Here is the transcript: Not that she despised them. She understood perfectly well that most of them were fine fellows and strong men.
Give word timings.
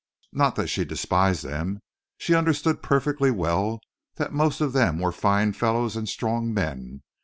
Not 0.33 0.55
that 0.55 0.65
she 0.65 0.83
despised 0.83 1.43
them. 1.43 1.79
She 2.17 2.33
understood 2.33 2.81
perfectly 2.81 3.29
well 3.29 3.79
that 4.15 4.33
most 4.33 4.59
of 4.59 4.73
them 4.73 4.97
were 4.97 5.11
fine 5.11 5.53
fellows 5.53 5.95
and 5.95 6.09
strong 6.09 6.51
men. 6.51 7.03